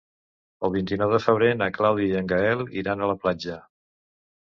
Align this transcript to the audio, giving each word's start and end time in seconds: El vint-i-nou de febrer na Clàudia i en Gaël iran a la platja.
El 0.69 0.73
vint-i-nou 0.75 1.13
de 1.17 1.19
febrer 1.27 1.51
na 1.61 1.69
Clàudia 1.77 2.09
i 2.09 2.19
en 2.25 2.35
Gaël 2.35 2.67
iran 2.85 3.01
a 3.11 3.15
la 3.15 3.21
platja. 3.25 3.63